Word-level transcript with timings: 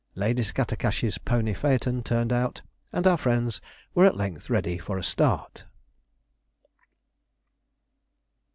Lady 0.15 0.41
Scattercash's 0.41 1.19
pony 1.19 1.53
phaeton 1.53 2.01
turned 2.03 2.33
out, 2.33 2.63
and 2.91 3.05
our 3.05 3.19
friends 3.19 3.61
were 3.93 4.03
at 4.03 4.17
length 4.17 4.49
ready 4.49 4.79
for 4.79 4.97
a 4.97 5.03
start. 5.03 5.65